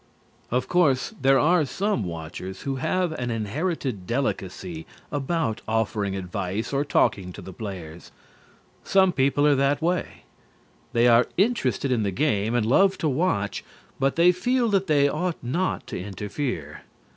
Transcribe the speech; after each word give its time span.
Of 0.49 0.67
course, 0.67 1.13
there 1.21 1.37
are 1.37 1.63
some 1.63 2.03
watchers 2.05 2.63
who 2.63 2.77
have 2.77 3.11
an 3.11 3.29
inherited 3.29 4.07
delicacy 4.07 4.87
about 5.11 5.61
offering 5.67 6.15
advice 6.15 6.73
or 6.73 6.83
talking 6.83 7.31
to 7.33 7.39
the 7.39 7.53
players. 7.53 8.11
Some 8.83 9.11
people 9.11 9.45
are 9.45 9.53
that 9.53 9.79
way. 9.79 10.23
They 10.93 11.07
are 11.07 11.27
interested 11.37 11.91
in 11.91 12.01
the 12.01 12.09
game, 12.09 12.55
and 12.55 12.65
love 12.65 12.97
to 12.97 13.07
watch 13.07 13.63
but 13.99 14.15
they 14.15 14.31
feel 14.31 14.69
that 14.69 14.87
they 14.87 15.07
ought 15.07 15.37
not 15.43 15.85
to 15.85 15.99
interfere. 16.01 16.81